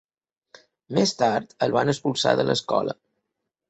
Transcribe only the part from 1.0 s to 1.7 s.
tard,